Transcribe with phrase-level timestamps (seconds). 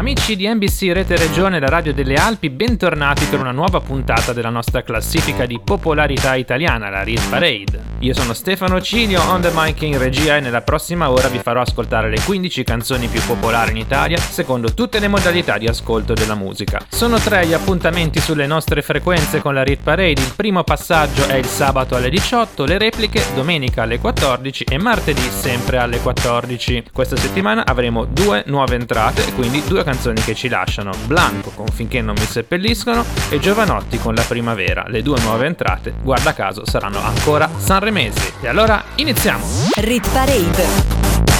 [0.00, 4.48] Amici di NBC Rete Regione, la radio delle Alpi, bentornati per una nuova puntata della
[4.48, 7.88] nostra classifica di popolarità italiana, la Real Parade.
[7.98, 11.60] Io sono Stefano Cilio, on the mic in regia e nella prossima ora vi farò
[11.60, 16.34] ascoltare le 15 canzoni più popolari in Italia secondo tutte le modalità di ascolto della
[16.34, 16.80] musica.
[16.88, 21.34] Sono tre gli appuntamenti sulle nostre frequenze con la Real Parade, il primo passaggio è
[21.34, 26.84] il sabato alle 18, le repliche domenica alle 14 e martedì sempre alle 14.
[26.90, 31.66] Questa settimana avremo due nuove entrate, quindi due canzoni canzoni che ci lasciano Blanco con
[31.66, 34.84] Finché non mi seppelliscono e Giovanotti con La primavera.
[34.86, 38.34] Le due nuove entrate, guarda caso, saranno ancora sanremesi.
[38.40, 39.44] E allora iniziamo!
[39.78, 40.64] Rit Parade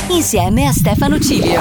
[0.09, 1.61] insieme a Stefano Cilio.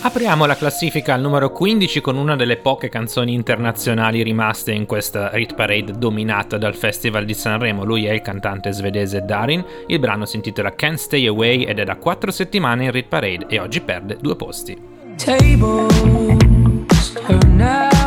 [0.00, 5.30] Apriamo la classifica al numero 15 con una delle poche canzoni internazionali rimaste in questa
[5.30, 7.82] Rit Parade dominata dal Festival di Sanremo.
[7.82, 9.64] Lui è il cantante svedese Darin.
[9.88, 13.46] Il brano si intitola Can't Stay Away ed è da 4 settimane in Rit Parade
[13.48, 14.97] e oggi perde due posti.
[15.18, 15.90] Tables
[17.14, 17.97] turn now.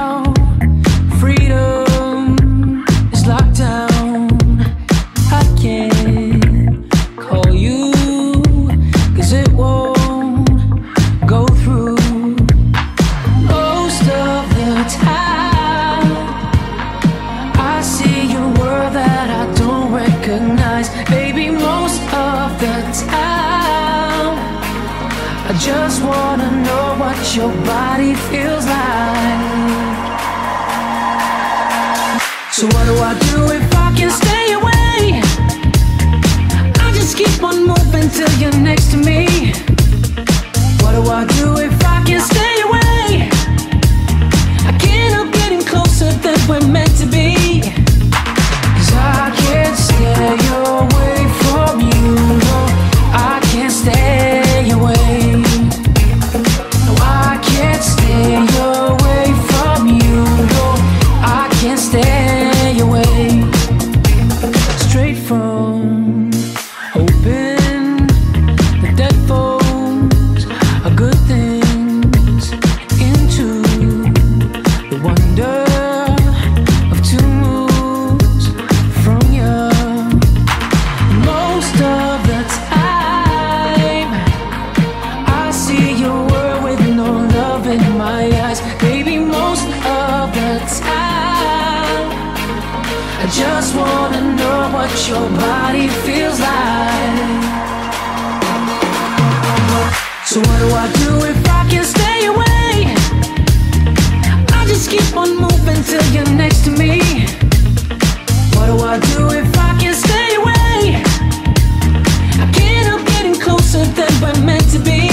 [87.71, 88.59] In my eyes.
[88.81, 90.51] Baby, most of the
[90.83, 92.07] time,
[93.23, 97.61] I just wanna know what your body feels like.
[100.25, 102.71] So, what do I do if I can stay away?
[104.59, 106.93] I just keep on moving till you're next to me.
[108.55, 111.03] What do I do if I can stay away?
[112.43, 115.10] I can't help getting closer than we're meant to be.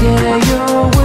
[0.00, 0.99] Cause I can't stay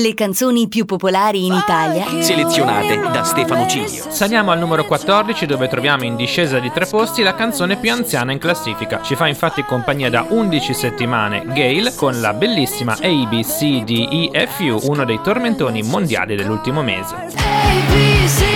[0.00, 2.06] le canzoni più popolari in Italia.
[2.22, 4.06] Selezionate da Stefano Cilio.
[4.08, 8.32] Saliamo al numero 14 dove troviamo in discesa di tre posti la canzone più anziana
[8.32, 9.02] in classifica.
[9.02, 15.82] Ci fa infatti compagnia da 11 settimane Gail con la bellissima ABCDEFU, uno dei tormentoni
[15.82, 18.49] mondiali dell'ultimo mese.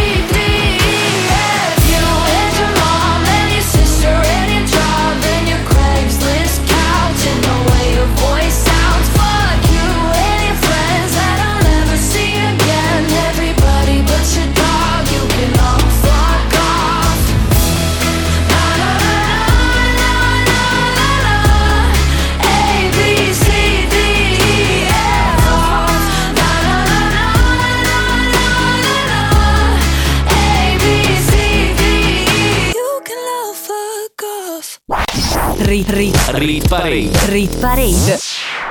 [35.65, 37.11] Rit, rit, Rit Parade.
[37.31, 38.19] rit parade.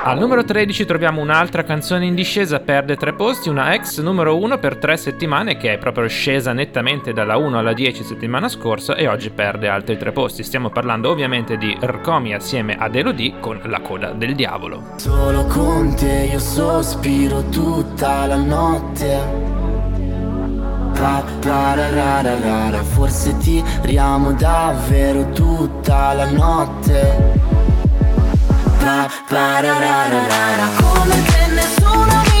[0.04, 4.58] Al numero 13 troviamo un'altra canzone in discesa, perde tre posti, una ex numero 1
[4.58, 9.08] per tre settimane che è proprio scesa nettamente dalla 1 alla 10 settimana scorsa e
[9.08, 10.44] oggi perde altri tre posti.
[10.44, 14.92] Stiamo parlando ovviamente di Rcomi assieme ad Elodie con La coda del diavolo.
[14.94, 19.73] Solo con te io sospiro tutta la notte
[20.94, 27.32] Pa, parararara, Forse tiriamo davvero tutta la notte.
[28.78, 32.33] Pa, parararara, Come che nessuno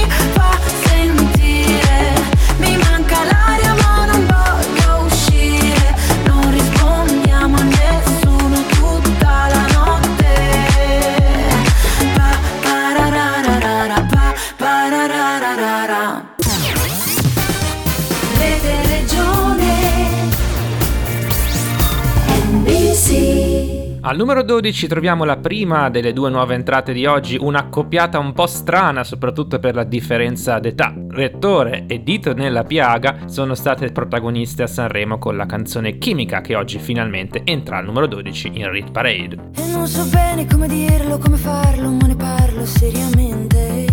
[24.14, 28.46] Al numero 12 troviamo la prima delle due nuove entrate di oggi, un'accoppiata un po'
[28.46, 30.94] strana soprattutto per la differenza d'età.
[31.08, 36.54] Rettore e Dito nella piaga sono state protagoniste a Sanremo con la canzone Chimica che
[36.54, 39.50] oggi finalmente entra al numero 12 in Rit Parade.
[39.56, 43.84] E non so bene come dirlo, come farlo, ma ne parlo seriamente.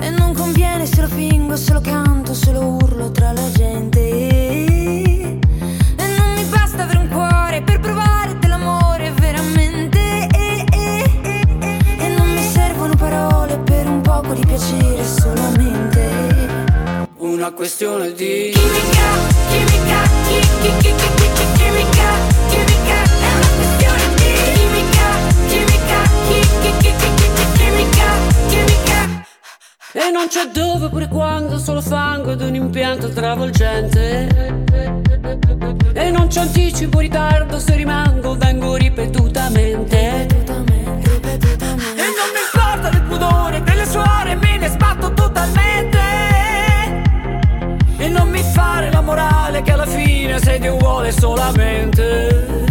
[0.00, 3.95] E non conviene se lo fingo, se lo canto, se lo urlo tra la gente.
[14.26, 16.04] Poco di piacere solamente.
[17.18, 19.08] Una questione di Chimica,
[19.48, 22.08] chimica, chi, chi, chi, chi, chi, chi, chimica,
[22.48, 25.06] chimica, è una questione di chimica,
[25.48, 28.08] chimica, chi, chi, chi, chi, chi, chi, chimica,
[28.48, 28.98] chimica.
[29.92, 34.54] E non c'è dove pure quando, solo fango ed un impianto travolgente.
[35.94, 40.26] E non c'è anticipo, ritardo, se rimango vengo ripetutamente.
[40.28, 42.00] Ripetutamente, ripetutamente.
[42.00, 43.62] E non mi importa del pudore,
[50.40, 52.65] sei Dio vuole solamente.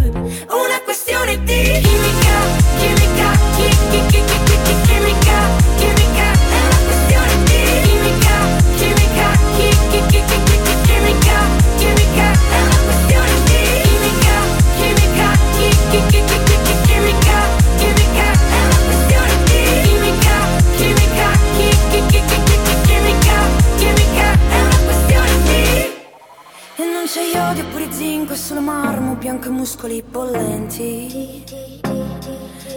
[29.25, 31.43] Marmo, bianco e muscoli bollenti.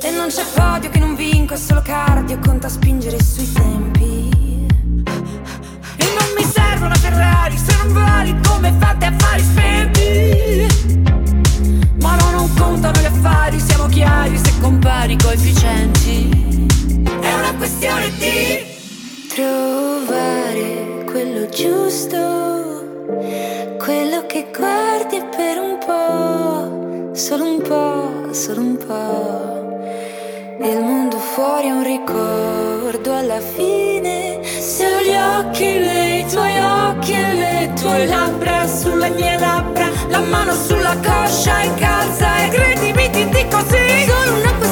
[0.03, 4.67] E non c'è podio che non vinco, è solo cardio, conta spingere sui tempi.
[5.97, 10.67] E non mi serve una Ferrari se non vali come fate affari spenti.
[12.01, 16.67] Ma no, non contano gli affari, siamo chiari se compari coefficienti.
[17.21, 18.65] È una questione di
[19.29, 22.97] trovare quello giusto,
[23.79, 24.08] quello
[24.59, 30.67] guardi per un po', solo un po', solo un po'.
[30.67, 34.41] Il mondo fuori è un ricordo alla fine.
[34.43, 40.21] Se ho gli occhi nei tuoi occhi e le tue labbra sulle mie labbra, la
[40.21, 44.07] mano sulla coscia incalza e credimi ti dico sì.
[44.07, 44.68] Solo una questione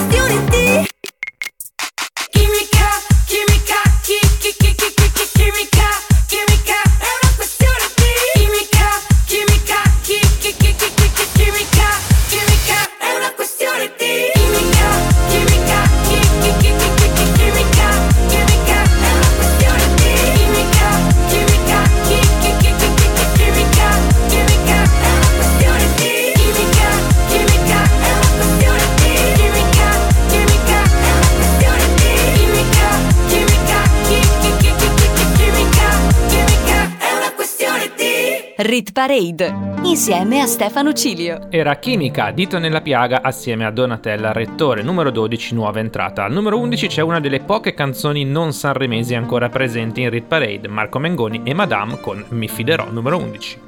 [38.96, 41.48] Parade insieme a Stefano Cilio.
[41.50, 46.24] Era Chimica, dito nella piaga assieme a Donatella Rettore, numero 12, nuova entrata.
[46.24, 50.68] Al numero 11 c'è una delle poche canzoni non sanremesi ancora presenti in Rit Parade,
[50.68, 53.60] Marco Mengoni e Madame con Mi fiderò, numero 11.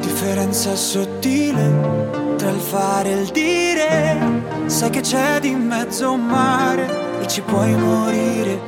[0.00, 4.18] Differenza sottile tra il fare e il dire.
[4.66, 8.60] Sai che c'è di mezzo un mare e ci puoi morire.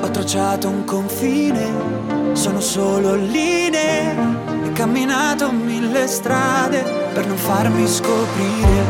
[0.00, 4.39] Ho tracciato un confine, sono solo linee.
[4.80, 6.82] Camminato mille strade
[7.12, 8.82] per non farmi scoprire.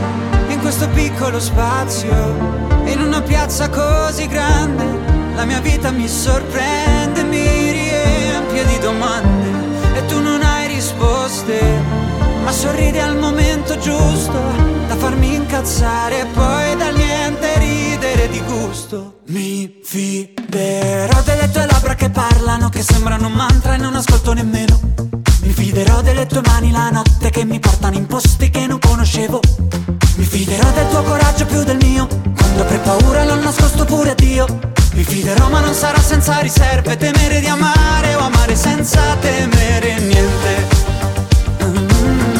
[0.51, 2.13] In questo piccolo spazio,
[2.85, 4.85] in una piazza così grande,
[5.35, 9.49] la mia vita mi sorprende, mi riempie di domande
[9.97, 11.61] e tu non hai risposte,
[12.45, 14.41] ma sorridi al momento giusto
[14.87, 19.23] da farmi incazzare e poi dal niente ridere di gusto.
[19.27, 25.10] Mi fiderò delle tue labbra che parlano, che sembrano un mantra e non ascolto nemmeno.
[25.61, 29.41] Fiderò delle tue mani la notte che mi portano in posti che non conoscevo.
[30.17, 34.15] Mi fiderò del tuo coraggio più del mio, quando avrei paura l'ho nascosto pure a
[34.15, 34.47] Dio.
[34.95, 40.67] Mi fiderò ma non sarà senza riserve, temere di amare o amare senza temere niente.
[41.63, 42.40] Mm,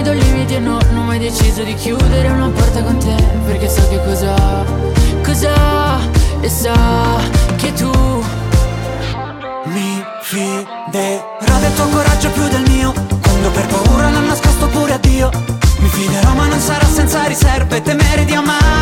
[0.00, 2.48] Se io non mi do limiti e no, non ho mai deciso di chiudere una
[2.48, 3.14] porta con te,
[3.44, 4.34] perché so che cosa,
[5.22, 5.98] cosa,
[6.40, 6.72] e so
[7.56, 7.90] che tu
[9.64, 14.98] Mi fiderò del tuo coraggio più del mio Quando per paura l'ho nascosto pure a
[14.98, 15.30] Dio.
[15.78, 18.79] Mi fiderò ma non sarà senza riserve Temere di amare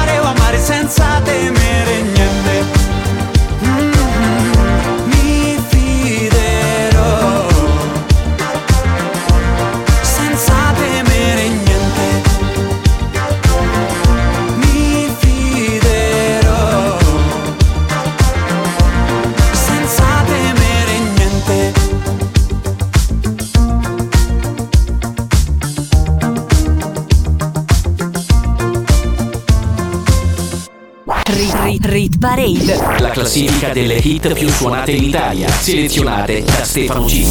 [33.39, 37.25] classifica delle hit più suonate in Italia, selezionate da Stefano G.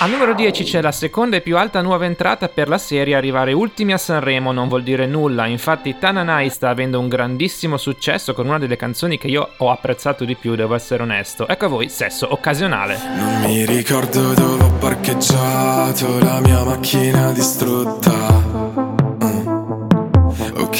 [0.00, 3.16] Al numero 10 c'è la seconda e più alta nuova entrata per la serie.
[3.16, 5.46] Arrivare ultimi a Sanremo non vuol dire nulla.
[5.46, 10.24] Infatti, Tananai sta avendo un grandissimo successo con una delle canzoni che io ho apprezzato
[10.24, 11.48] di più, devo essere onesto.
[11.48, 12.96] Ecco a voi, sesso occasionale.
[13.16, 18.87] Non mi ricordo dove ho parcheggiato la mia macchina distrutta.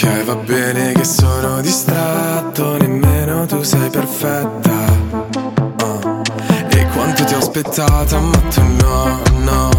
[0.01, 4.71] Ok, va bene che sono distratto, nemmeno tu sei perfetta.
[5.79, 6.23] Ah.
[6.69, 9.71] E quanto ti ho aspettata, ma tu no, no.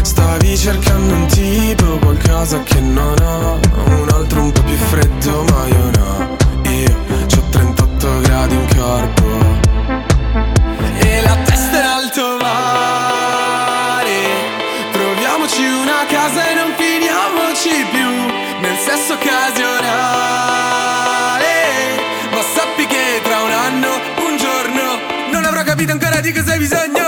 [0.00, 3.58] Stavi cercando un tipo, qualcosa che non ho.
[3.86, 6.36] Un altro un po' più freddo, ma io no.
[6.70, 6.96] Io
[7.36, 9.43] ho 38 gradi in corpo.
[19.14, 19.94] Occasionale.
[22.30, 23.88] Ma sappi che tra un anno,
[24.26, 27.03] un giorno Non avrò capito ancora di cosa hai bisogno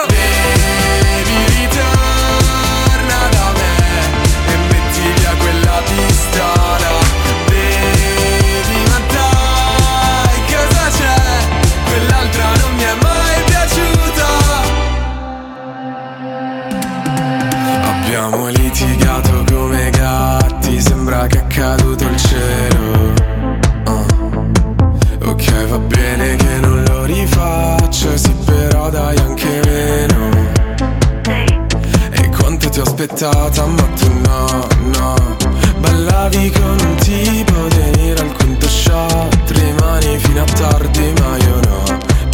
[33.17, 34.69] aspettata ma tu no,
[34.99, 35.37] no.
[35.79, 39.51] Ballavi con un tipo venire al quinto shot.
[39.51, 41.83] Rimani fino a tardi ma io no.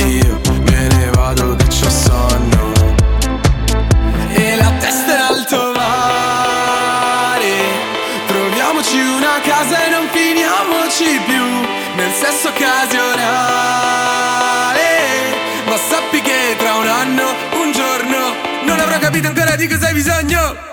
[0.07, 2.73] Io me ne vado che c'ho sonno.
[4.33, 7.55] E la testa in alto mare.
[8.27, 11.45] Troviamoci una casa e non finiamoci più.
[11.95, 13.21] Nel sesso occasionale.
[15.67, 18.35] Ma sappi che tra un anno, un giorno
[18.65, 20.71] Non avrò capito ancora di cosa hai bisogno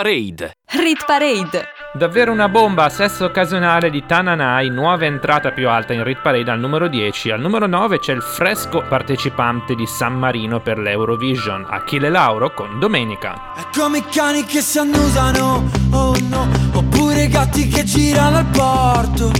[0.00, 0.52] Parade.
[0.74, 1.66] Rit Parade.
[1.92, 6.60] Davvero una bomba, sesso occasionale di Tananai, nuova entrata più alta in Rit Parade al
[6.60, 7.32] numero 10.
[7.32, 12.78] Al numero 9 c'è il fresco partecipante di San Marino per l'Eurovision, Achille Lauro con
[12.78, 13.54] Domenica.
[13.56, 18.46] È come i cani che si annusano, oh no, oppure i gatti che girano al
[18.46, 19.32] porto.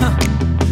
[0.00, 0.14] Ah,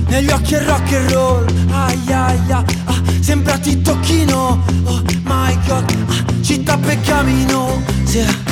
[0.08, 5.58] Negli occhi è rock and roll, ai ai ai, ah, sembra ti tocchino, oh my
[5.66, 8.50] god, ah, città per camino, sì.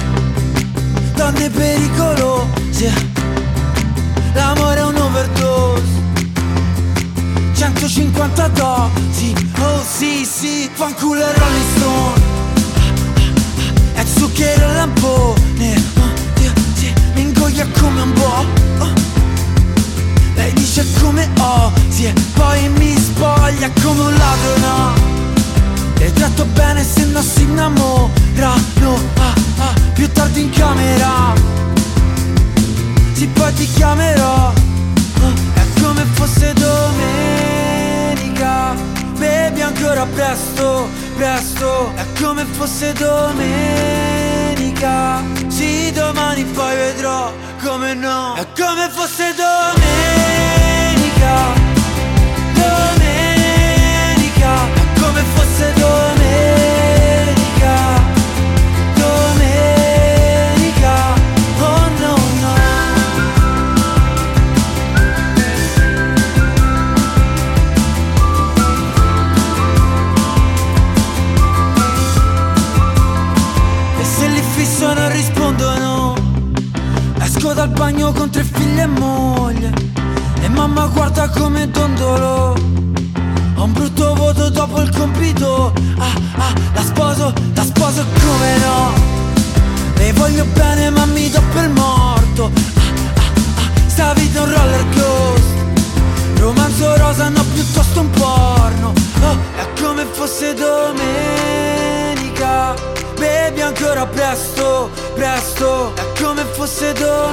[1.21, 2.91] Donne pericolose,
[4.33, 5.83] l'amore è un overdose,
[7.53, 12.21] 150 dosi, oh sì sì, fanculo e Rolling Stone,
[13.93, 15.83] è zucchero e lampone.
[15.99, 18.45] Oh, Dio, sì, Mi ingoia come un po'
[18.79, 18.93] oh.
[20.37, 25.20] Lei dice come ho Sì e poi mi spoglia come un ladro no
[26.03, 31.35] E tratto bene se no si innamorano ah, ah, Più tardi in camera.
[33.13, 34.53] Sì poi ti chiamerò.
[35.21, 37.79] Oh, È come fosse domenica
[39.19, 41.93] Bevi ancora presto, presto.
[41.95, 43.63] È come fosse domenica
[45.49, 47.31] Sì, domani poi vedrò
[47.63, 48.35] come no.
[48.37, 49.71] È come fosse Domenica
[77.41, 79.73] Esco dal bagno con tre figlie e moglie.
[80.43, 82.55] E mamma guarda come dondolo.
[83.57, 85.73] Ho un brutto voto dopo il compito.
[85.97, 88.93] Ah ah, la sposo, la sposo come no?
[89.95, 92.51] Le voglio bene ma mi do per morto.
[92.75, 93.23] Ah ah
[93.57, 95.73] ah, sta vita è un roller coaster.
[96.41, 98.93] Romanzo rosa no piuttosto un porno.
[99.23, 101.71] Oh, è come fosse domenica
[103.21, 105.93] Bevi ancora presto, presto.
[105.95, 107.29] È come fosse domenica.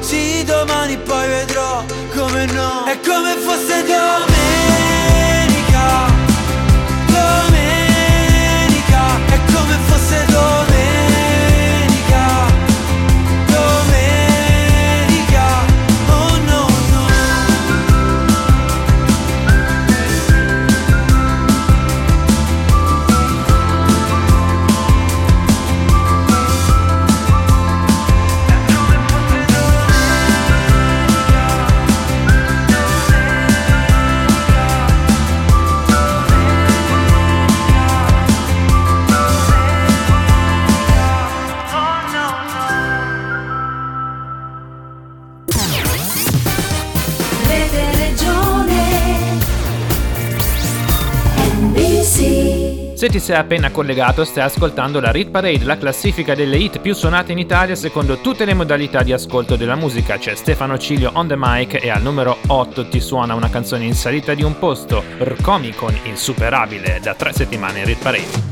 [0.00, 1.82] Sì, domani poi vedrò
[2.14, 2.84] come no.
[2.84, 4.12] È come fosse domenica
[53.02, 56.94] Se ti sei appena collegato, stai ascoltando la Rit Parade, la classifica delle hit più
[56.94, 60.18] suonate in Italia secondo tutte le modalità di ascolto della musica.
[60.18, 63.94] C'è Stefano Cilio on the mic e al numero 8 ti suona una canzone in
[63.94, 68.51] salita di un posto, Rcomi con Insuperabile, da tre settimane in Rit Parade.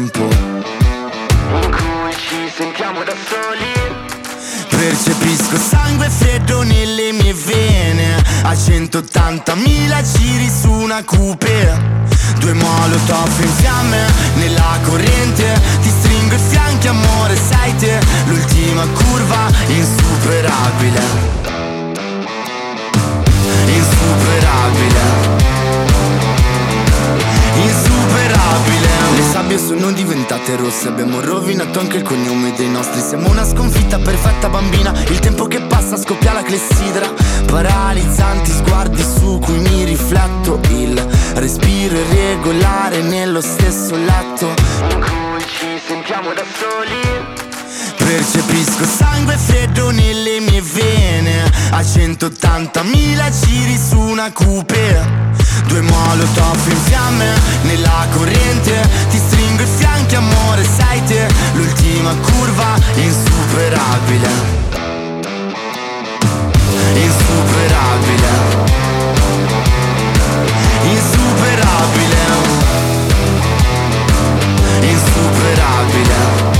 [0.00, 0.28] in cui
[2.14, 3.68] ci sentiamo da soli?
[4.68, 8.16] Percepisco sangue freddo nelle mie vene.
[8.42, 11.98] A 180.000 giri su una coupe
[12.38, 15.60] Due molotov in fiamme nella corrente.
[15.82, 18.00] Ti stringo i fianchi amore sei te.
[18.26, 21.02] L'ultima curva insuperabile.
[23.66, 25.38] Insuperabile.
[27.56, 27.89] Insuperabile
[29.14, 33.00] Le sabbie sono diventate rosse Abbiamo rovinato anche il cognome dei nostri.
[33.00, 37.12] Siamo una sconfitta perfetta bambina Il tempo che passa scoppia la clessidra.
[37.46, 40.98] Paralizzanti sguardi su cui mi rifletto Il
[41.34, 44.54] respiro irregolare nello stesso letto.
[44.90, 47.48] In cui ci sentiamo da soli.
[47.96, 50.49] Percepisco sangue freddo nelle mie
[51.80, 55.02] A a 180.000 giri su una coupe
[55.66, 58.86] Due molotov in fiamme nella corrente.
[59.08, 64.28] Ti stringo i fianchi amore sei te L'ultima curva Insuperabile.
[66.92, 68.28] Insuperabile.
[70.82, 72.18] Insuperabile.
[74.80, 76.59] Insuperabile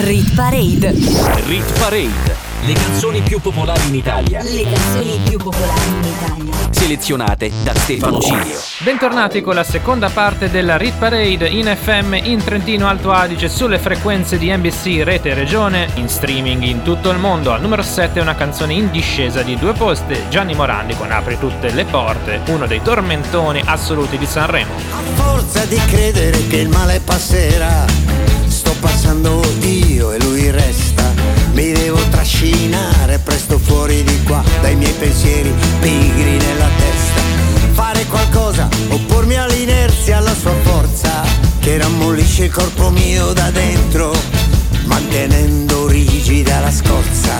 [0.00, 0.94] Rit Parade.
[1.48, 6.54] Rit Parade, le canzoni più popolari in Italia, Le canzoni più popolari in Italia.
[6.70, 8.58] selezionate da Stefano Cilio.
[8.80, 13.78] Bentornati con la seconda parte della Rit Parade in FM in Trentino Alto Adige sulle
[13.78, 17.52] frequenze di NBC Rete Regione, in streaming in tutto il mondo.
[17.52, 21.70] Al numero 7 una canzone in discesa di due poste, Gianni Morandi con Apri tutte
[21.70, 24.72] le porte, uno dei tormentoni assoluti di Sanremo.
[25.14, 27.84] forza di credere che il male passerà.
[28.46, 30.97] Sto passando io e lui resta.
[31.58, 37.20] Mi devo trascinare presto fuori di qua dai miei pensieri pigri nella testa.
[37.72, 41.24] Fare qualcosa, oppormi all'inerzia, alla sua forza,
[41.58, 44.14] che rammollisce il corpo mio da dentro,
[44.84, 47.34] mantenendo rigida la scorza.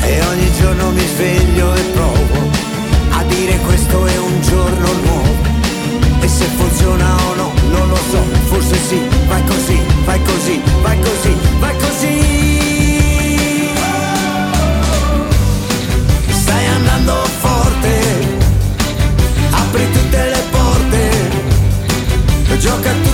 [0.00, 2.50] E ogni giorno mi sveglio e provo
[3.10, 5.34] a dire questo è un giorno nuovo.
[6.22, 7.25] E se funziona
[8.10, 12.14] so, forse sì, vai così, vai così, vai così, vai così.
[16.28, 18.00] Stai andando forte,
[19.50, 21.10] apri tutte le porte,
[22.58, 23.05] gioca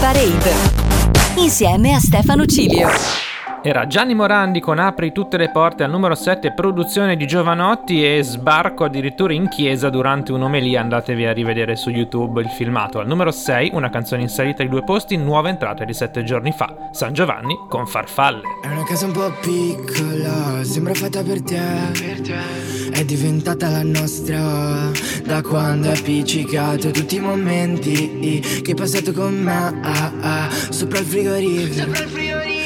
[0.00, 0.50] Parade.
[1.36, 2.88] Insieme a Stefano Cilio.
[3.66, 8.22] Era Gianni Morandi con Apri tutte le porte al numero 7, produzione di Giovanotti e
[8.22, 10.80] sbarco addirittura in chiesa durante un'omelia.
[10.80, 13.00] Andatevi a rivedere su YouTube il filmato.
[13.00, 16.52] Al numero 6, una canzone in salita di due posti, nuova entrata di sette giorni
[16.52, 16.90] fa.
[16.92, 18.42] San Giovanni con Farfalle.
[18.62, 22.92] È una casa un po' piccola, sembra fatta per te.
[22.92, 24.92] È diventata la nostra
[25.24, 29.80] da quando è appiccicato tutti i momenti che hai passato con me.
[29.82, 32.65] ah, ah, sopra il frigorifero.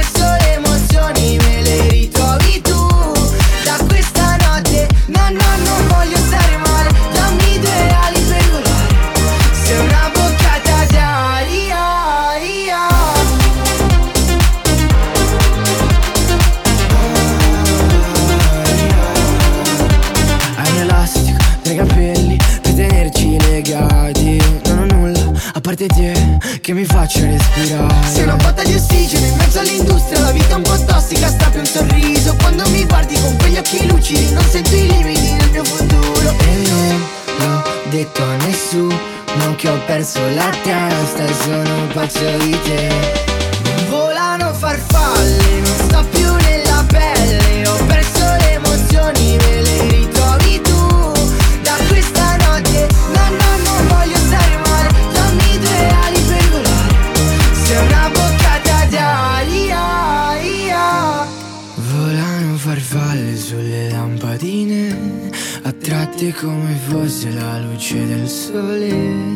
[5.11, 6.89] no no non voglio stare male.
[7.13, 8.95] Dammi due ali per volare.
[9.63, 11.83] Sei una boccata d'aria
[12.39, 12.87] ia.
[20.55, 24.41] Hai un elastico nei capelli per tenerci legati.
[24.65, 28.07] Non ho nulla a parte te che mi faccia respirare.
[28.11, 31.57] Sei una botta di ossigeno in mezzo all'industria La vita è un po' tossica, strappi
[31.57, 32.00] un sorriso
[39.91, 42.89] perso la testa Sono pazzo di te.
[43.89, 47.67] Volano farfalle, non sto più nella pelle.
[47.67, 51.11] Ho perso le emozioni, me le ritrovi tu.
[51.61, 54.89] Da questa notte, no no non voglio stare male.
[55.11, 56.95] Dammi due ali per volare.
[57.65, 59.83] Sei una boccata d'aria
[60.39, 61.27] ia.
[61.75, 65.29] Volano farfalle sulle lampadine
[65.63, 69.30] Attratte come fosse la luce del sole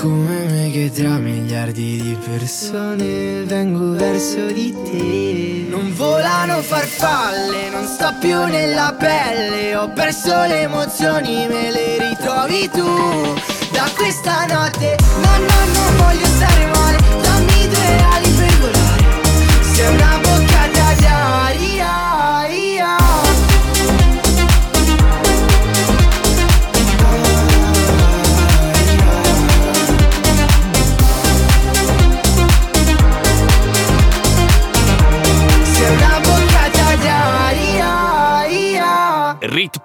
[0.00, 5.66] come me che tra miliardi di persone vengo verso di te.
[5.68, 9.76] Non volano farfalle, non sto più nella pelle.
[9.76, 13.34] Ho perso le emozioni, me le ritrovi tu.
[13.72, 16.98] Da questa notte, no no non voglio stare male.
[17.22, 18.90] Dammi due ali per volare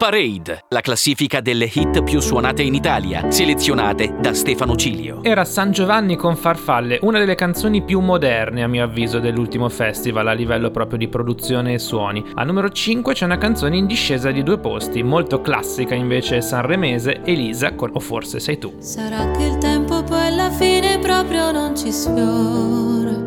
[0.05, 5.23] Parade, la classifica delle hit più suonate in Italia, selezionate da Stefano Cilio.
[5.23, 10.27] Era San Giovanni con Farfalle, una delle canzoni più moderne a mio avviso dell'ultimo festival
[10.27, 12.23] a livello proprio di produzione e suoni.
[12.35, 17.21] Al numero 5 c'è una canzone in discesa di due posti, molto classica invece sanremese,
[17.23, 18.75] Elisa con O forse sei tu.
[18.77, 23.23] Sarà che il tempo poi alla fine proprio non ci sfiora.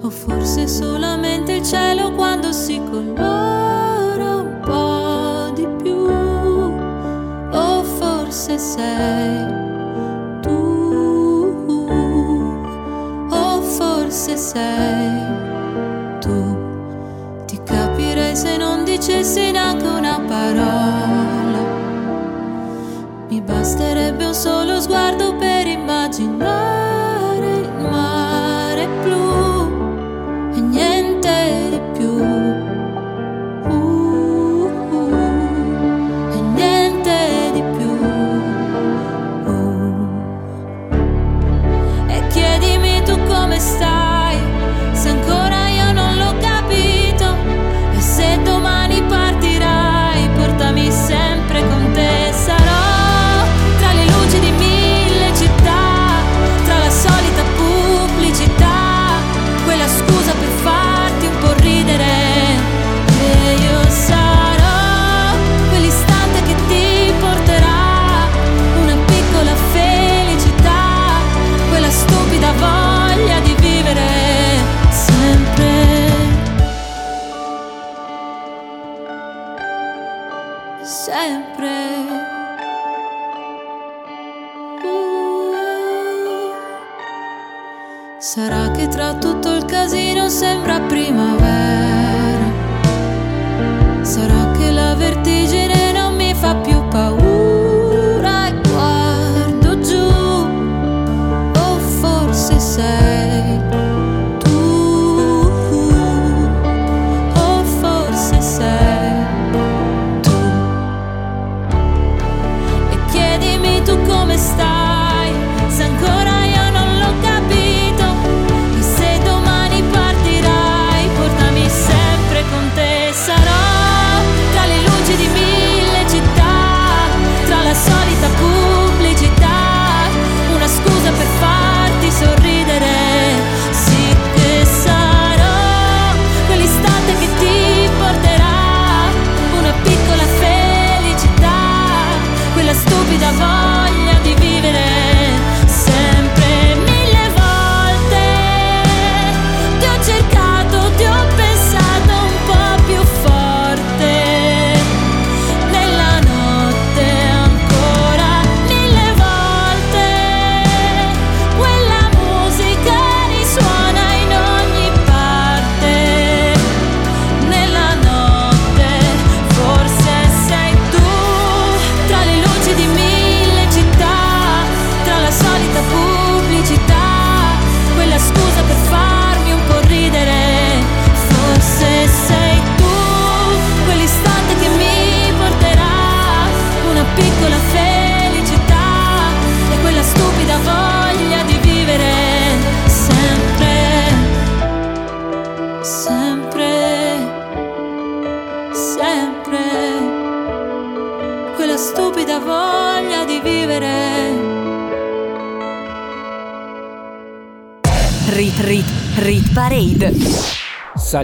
[0.00, 3.95] O forse solamente il cielo quando si colora
[8.36, 9.46] forse sei
[10.42, 11.66] tu.
[13.30, 15.22] O forse sei
[16.20, 16.58] tu.
[17.46, 21.64] Ti capirei se non dicessi neanche una parola.
[23.30, 26.85] Mi basterebbe un solo sguardo per immaginare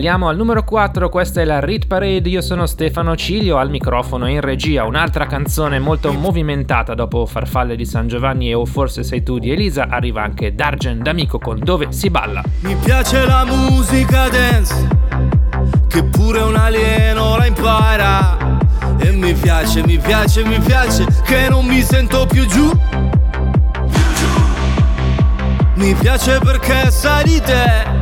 [0.03, 4.29] Saliamo al numero 4, questa è la Rit Parade, io sono Stefano Ciglio al microfono
[4.29, 9.23] in regia, un'altra canzone molto movimentata dopo Farfalle di San Giovanni e O forse sei
[9.23, 12.43] tu di Elisa, arriva anche Dargen D'Amico con Dove si balla.
[12.63, 14.89] Mi piace la musica dance,
[15.87, 18.59] che pure un alieno la impara.
[18.99, 22.73] E mi piace, mi piace, mi piace, che non mi sento più giù.
[25.75, 28.02] Mi piace perché sai di te,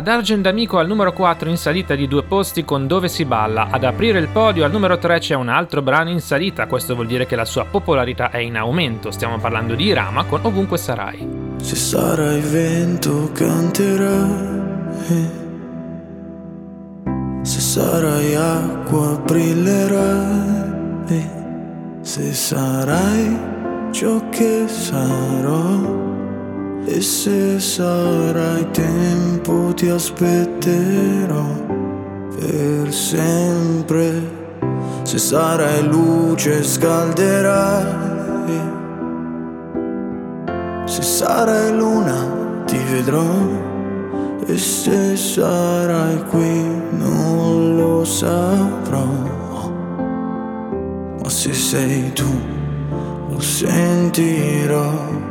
[0.00, 3.68] Dargen D'Amico al numero 4 in salita di due posti con Dove si balla.
[3.70, 7.06] Ad aprire il podio al numero 3 c'è un altro brano in salita, questo vuol
[7.06, 9.10] dire che la sua popolarità è in aumento.
[9.10, 11.26] Stiamo parlando di Irama con Ovunque sarai.
[11.56, 15.30] Se sarai vento canterai,
[17.42, 21.06] se sarai acqua brillerai,
[22.00, 23.38] se sarai
[23.90, 26.17] ciò che sarò
[26.84, 31.44] e se sarai tempo ti aspetterò
[32.38, 34.22] per sempre,
[35.02, 38.06] se sarai luce scalderai.
[40.84, 43.26] Se sarai luna ti vedrò
[44.46, 49.06] e se sarai qui non lo saprò.
[51.22, 52.30] Ma se sei tu
[53.30, 55.27] lo sentirò.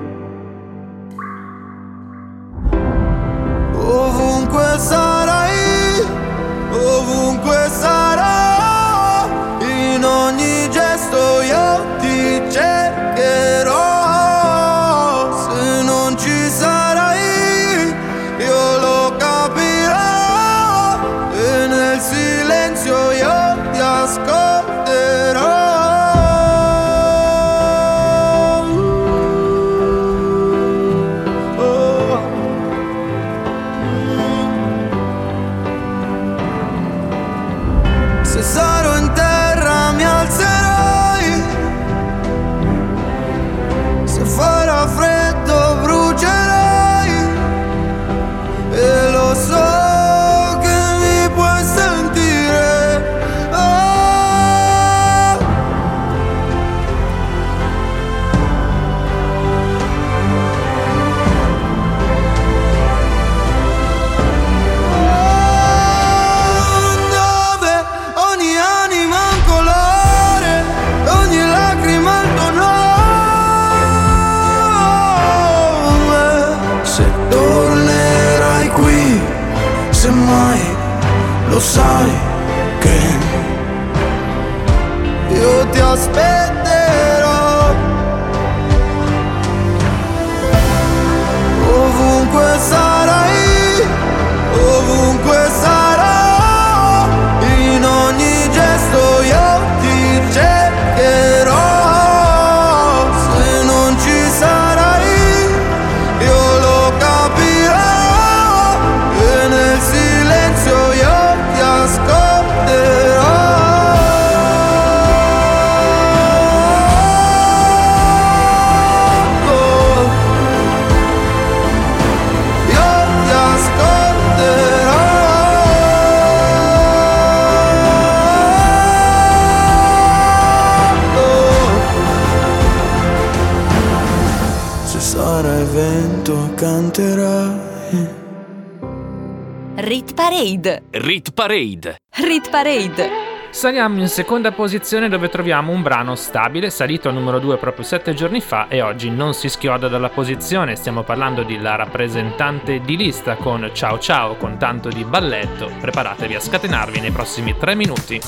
[140.27, 140.83] Parade.
[140.91, 141.95] Rit Parade.
[142.15, 143.09] Rit Parade.
[143.49, 148.13] Saliamo in seconda posizione dove troviamo un brano stabile, salito al numero 2 proprio 7
[148.13, 152.97] giorni fa e oggi non si schioda dalla posizione, stiamo parlando di La rappresentante di
[152.97, 158.19] lista con Ciao Ciao con tanto di balletto, preparatevi a scatenarvi nei prossimi 3 minuti.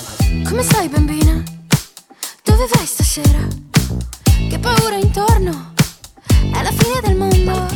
[0.48, 1.44] Come stai bambina?
[2.46, 3.46] Dove vai stasera?
[4.50, 5.74] Che paura intorno,
[6.54, 7.68] è la fine del mondo,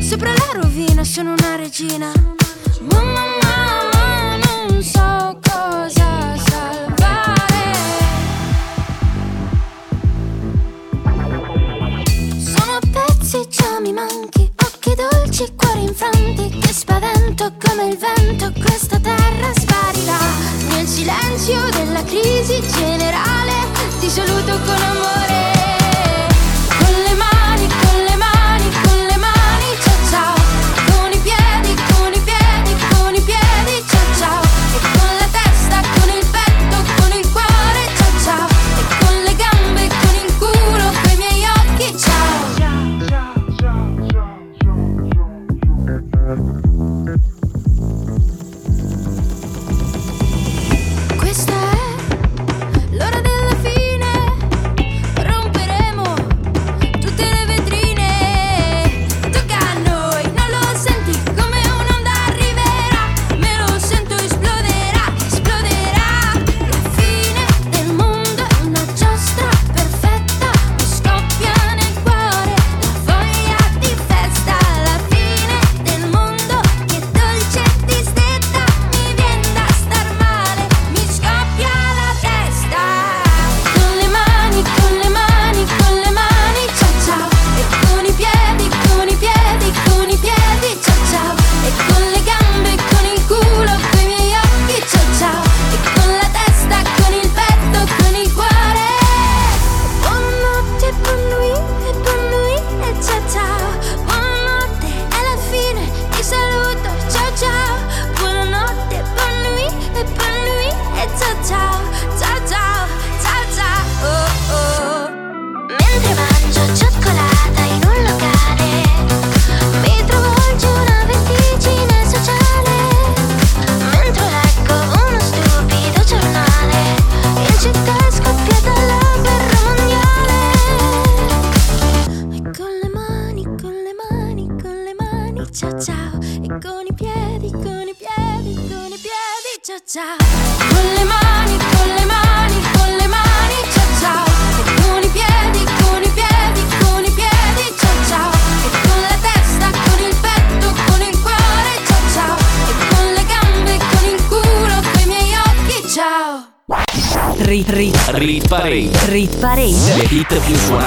[0.00, 2.10] sopra la rovina sono una regina,
[2.80, 3.31] mamma mia.
[4.92, 6.11] são coisas.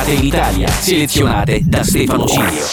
[0.05, 2.63] Suonate in Italia, selezionate da Stefano Cilio.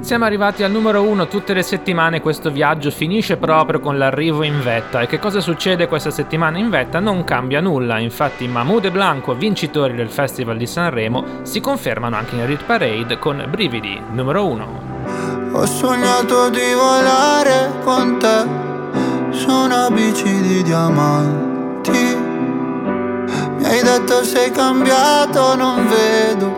[0.00, 4.62] Siamo arrivati al numero uno tutte le settimane, questo viaggio finisce proprio con l'arrivo in
[4.62, 5.00] vetta.
[5.00, 7.00] E che cosa succede questa settimana in vetta?
[7.00, 12.36] Non cambia nulla, infatti Mahmoud e Blanco, vincitori del Festival di Sanremo, si confermano anche
[12.36, 15.50] in Rit Parade con Brividi, numero uno.
[15.52, 21.55] Ho sognato di volare con te su una bici di diamanti.
[23.66, 26.54] Mi hai detto sei cambiato, non vedo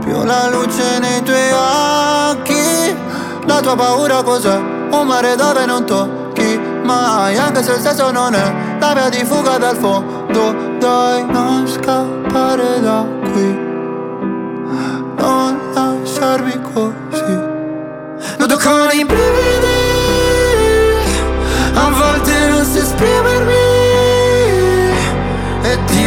[0.00, 2.96] più la luce nei tuoi occhi.
[3.44, 4.56] La tua paura cos'è?
[4.56, 9.22] Un mare dove non tocchi mai, anche se il senso non è la via di
[9.26, 10.54] fuga dal fondo.
[10.78, 13.52] Dai, non scappare da qui,
[15.18, 17.56] non lasciarmi così.
[18.38, 19.57] Noto con i brividi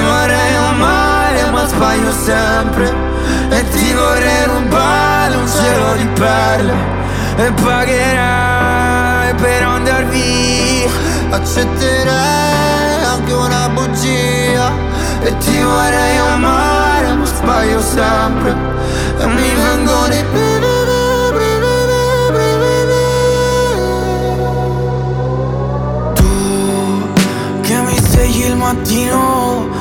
[0.02, 2.94] ti vorrei amare ma sbaglio sempre.
[3.50, 6.74] E ti vorrei rubare un cielo di perle.
[7.38, 10.90] E pagherai per andar via.
[11.30, 14.72] Accetterei anche una bugia.
[15.24, 18.56] E ti vorrei amare ma sbaglio sempre.
[19.20, 20.72] E mi vengono i brividi
[27.62, 29.81] che mi svegli il mattino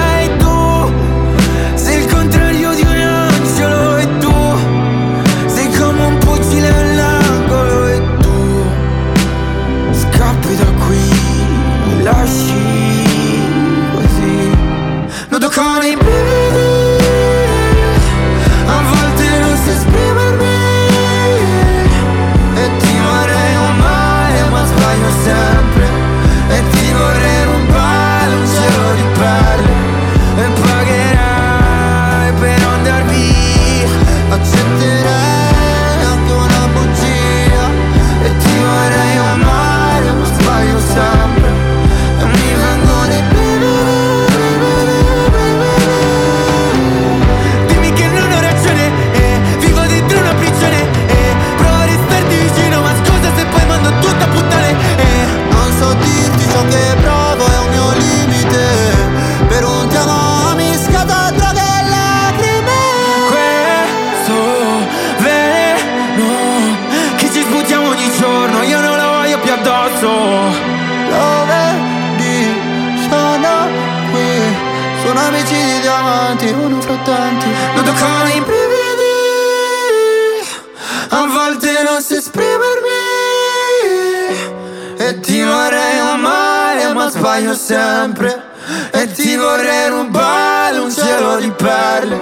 [91.61, 92.19] perle.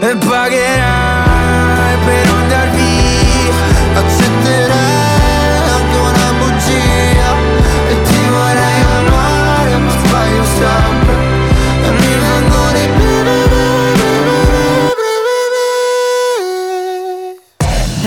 [0.00, 3.54] E pagherai per andar via.
[4.00, 7.30] Accetterai anche una bugia.
[7.88, 11.14] E ti vorrei amare, ma sbaglio sempre.
[11.86, 12.90] E mi vengono i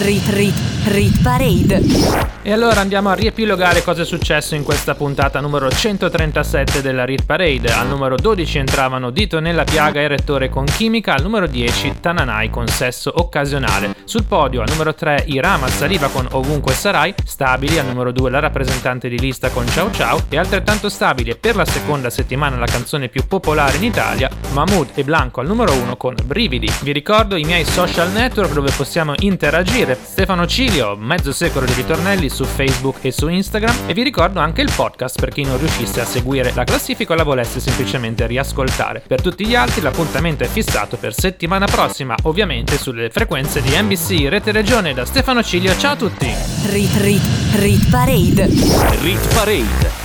[0.06, 0.56] Rit Rit
[0.86, 2.35] Rit Parade.
[2.48, 7.26] E allora andiamo a riepilogare cosa è successo in questa puntata numero 137 della Rit
[7.26, 7.72] Parade.
[7.72, 12.52] Al numero 12 entravano Dito nella piaga e Rettore con Chimica, al numero 10 Tananai
[12.52, 13.96] con Sesso occasionale.
[14.04, 18.38] Sul podio al numero 3 Irama saliva con Ovunque sarai, stabili al numero 2 la
[18.38, 22.68] rappresentante di lista con Ciao Ciao e altrettanto stabili e per la seconda settimana la
[22.68, 26.72] canzone più popolare in Italia, Mahmood e Blanco al numero 1 con Brividi.
[26.84, 29.98] Vi ricordo i miei social network dove possiamo interagire.
[30.00, 34.62] Stefano Cilio, mezzo secolo di ritornelli su Facebook e su Instagram e vi ricordo anche
[34.62, 39.02] il podcast per chi non riuscisse a seguire la classifica o la volesse semplicemente riascoltare.
[39.08, 44.28] Per tutti gli altri l'appuntamento è fissato per settimana prossima, ovviamente sulle frequenze di NBC
[44.28, 45.78] Rete Regione da Stefano Cilio.
[45.78, 46.30] Ciao a tutti!
[46.66, 47.24] Rit Rit
[47.54, 48.48] Rit Parade.
[49.02, 50.05] Rit Parade.